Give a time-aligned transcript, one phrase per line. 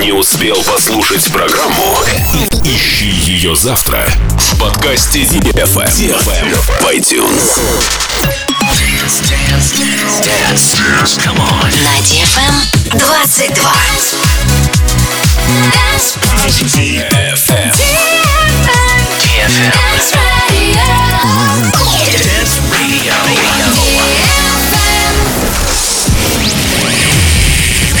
[0.00, 1.94] Не успел послушать программу?
[2.64, 6.54] Ищи ее завтра в подкасте DFM эм.
[6.54, 7.58] в iTunes.
[8.62, 11.18] Dance, dance, dance, dance.
[11.18, 11.36] Come.
[11.82, 12.54] На DFM
[12.96, 13.72] 22.
[16.72, 17.26] DFM.
[17.26, 17.72] DFM.
[19.20, 21.05] DFM.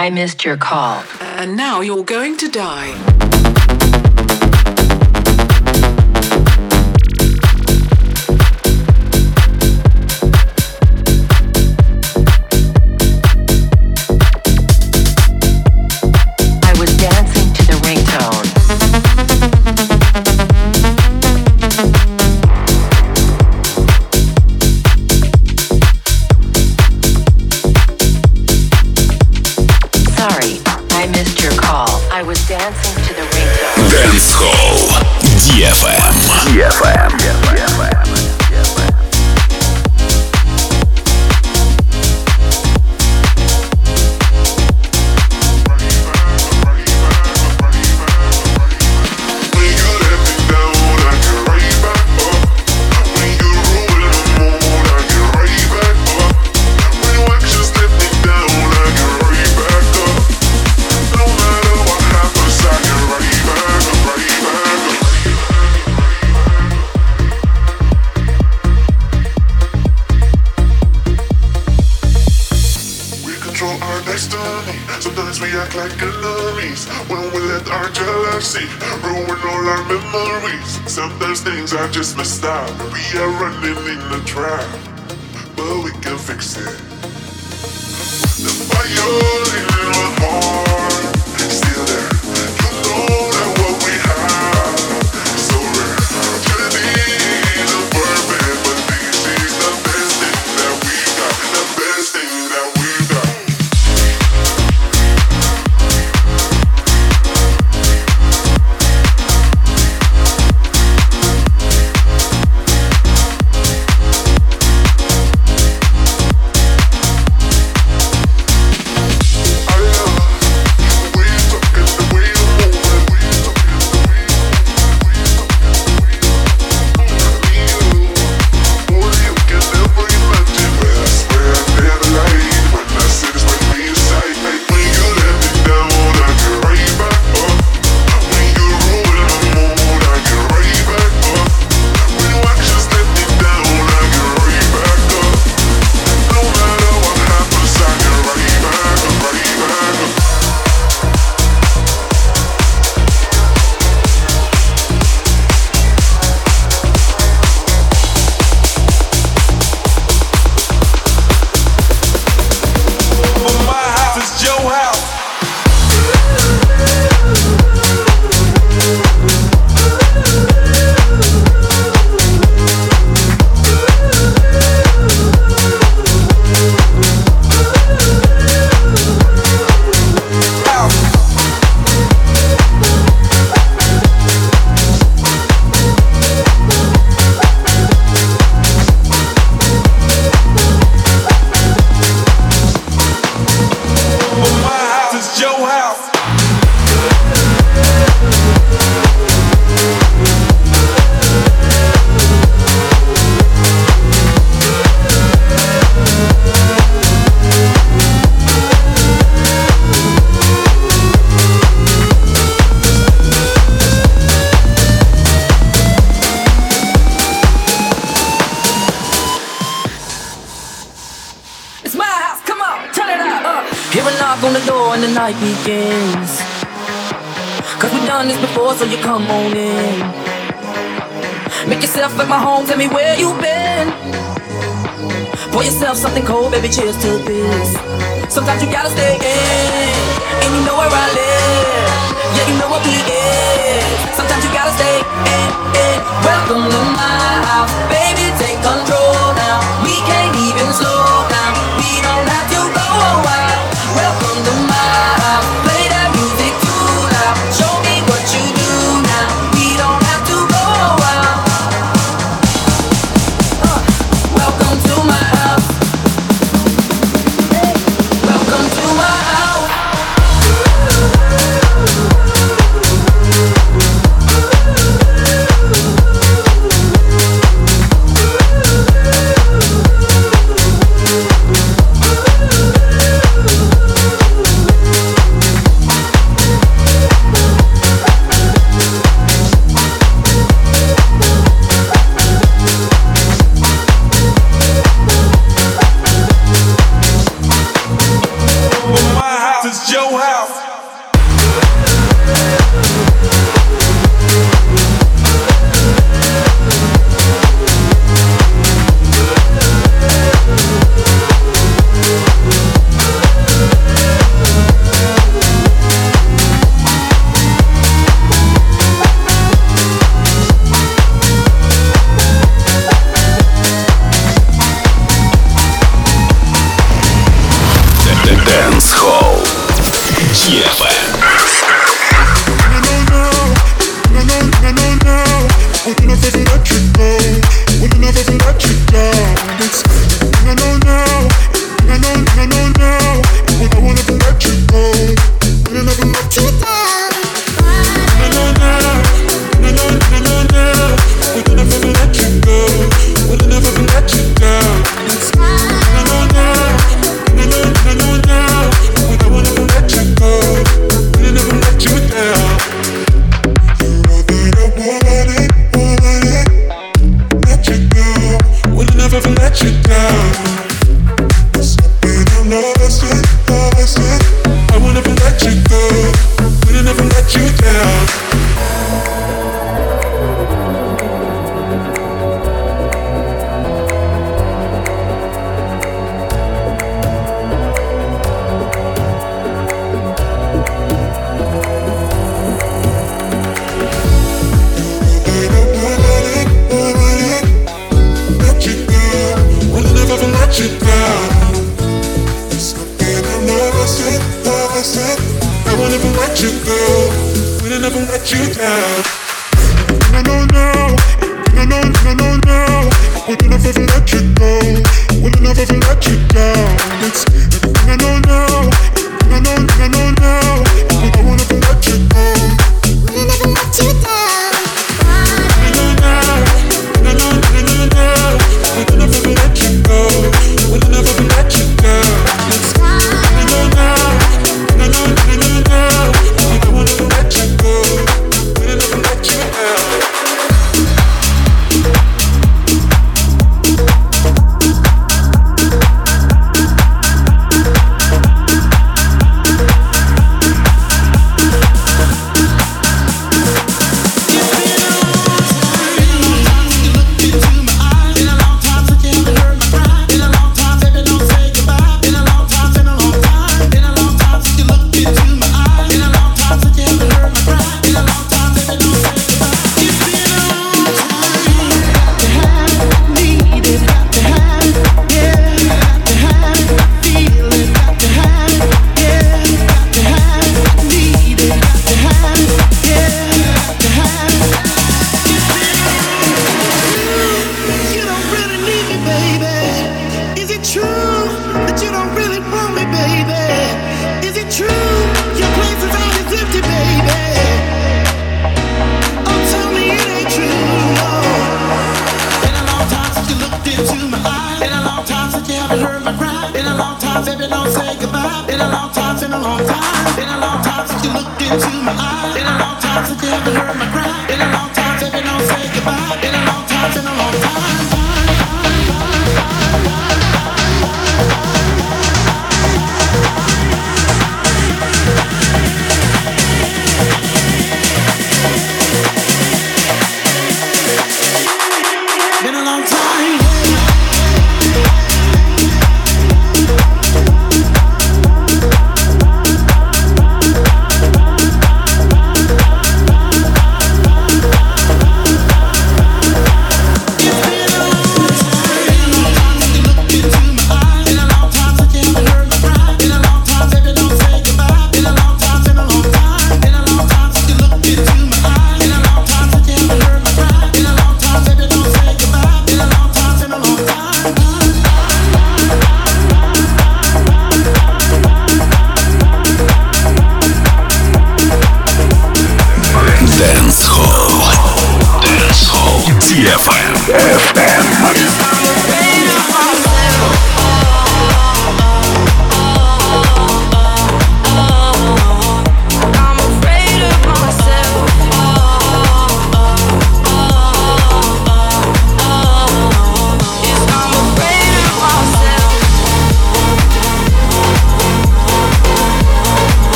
[0.00, 1.04] I missed your call.
[1.20, 3.19] And now you're going to die.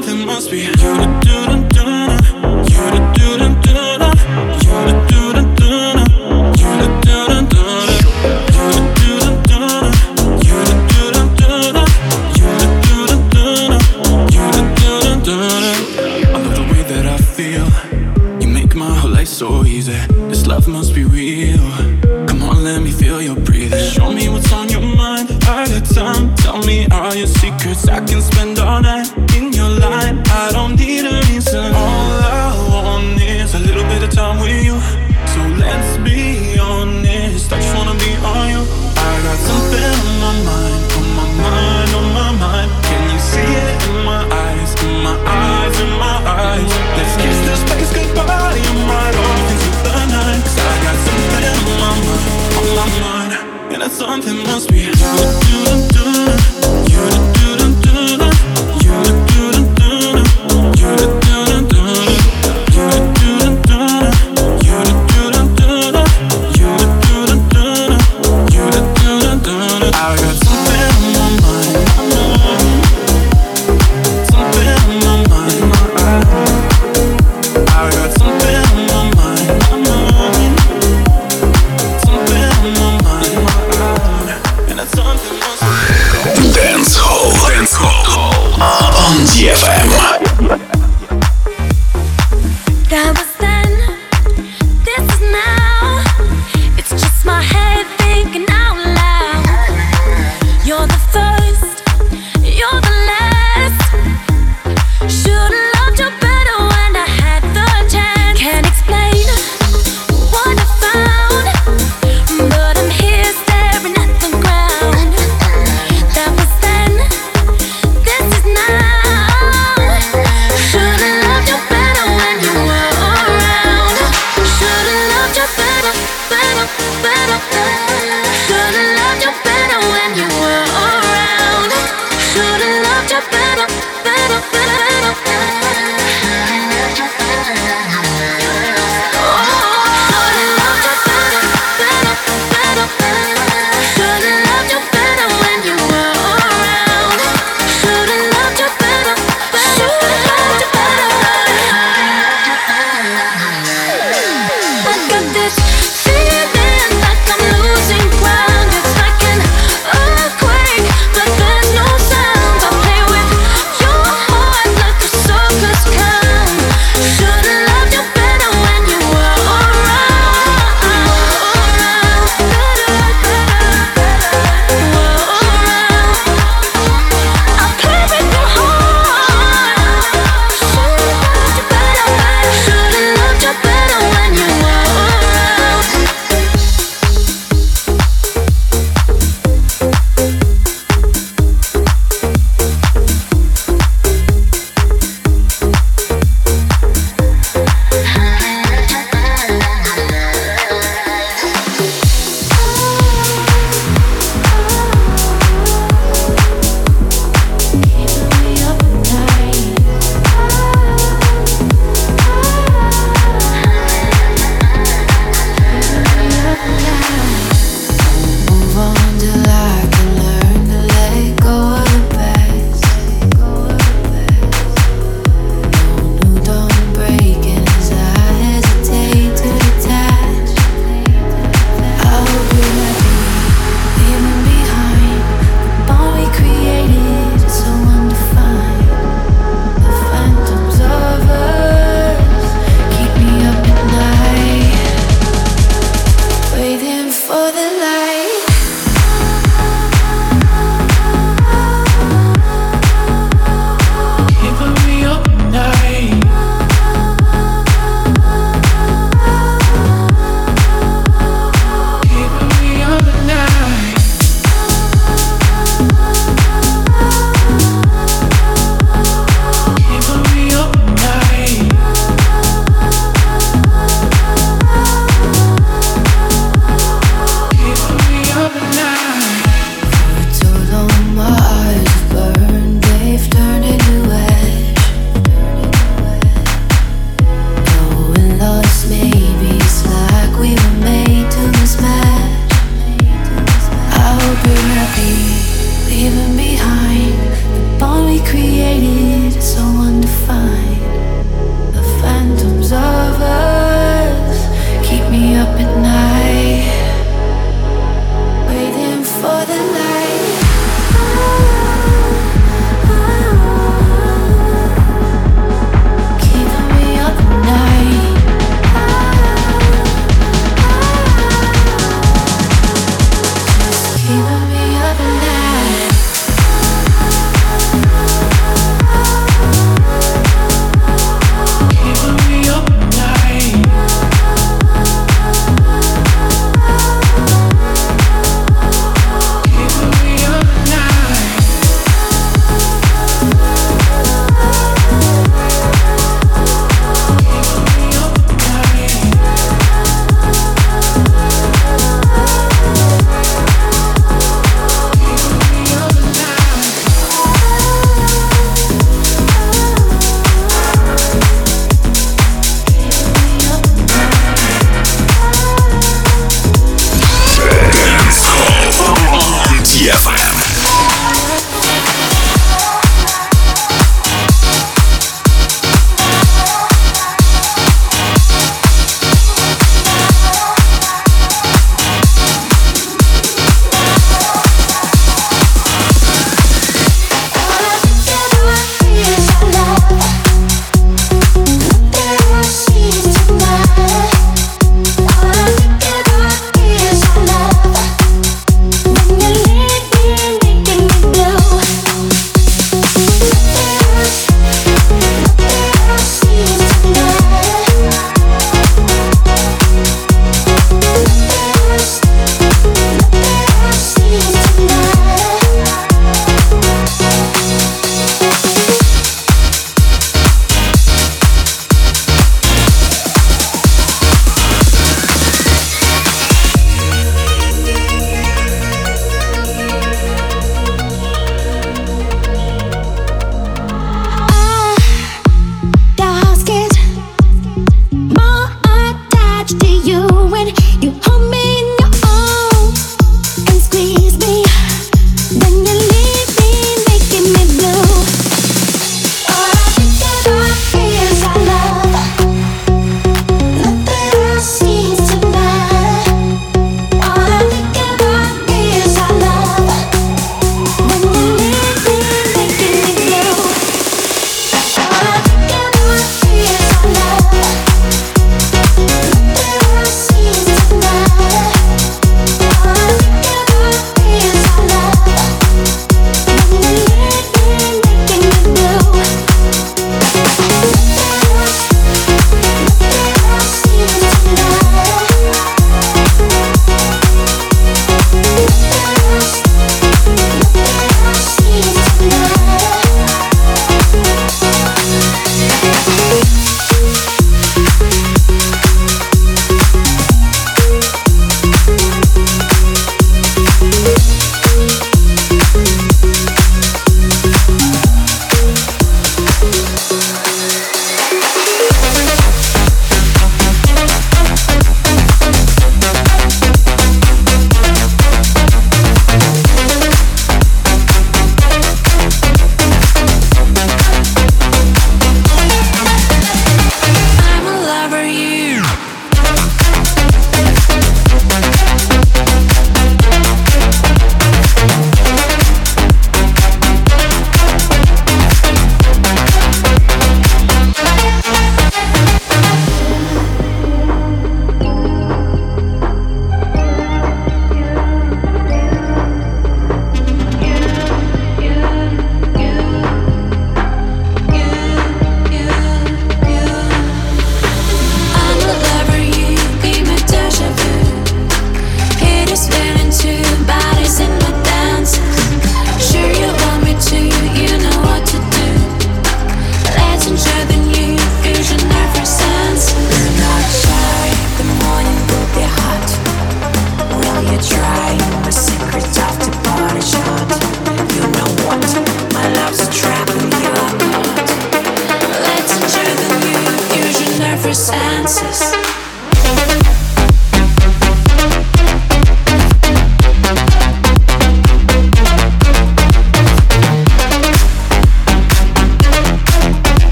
[0.00, 1.67] Tell me, are you serious?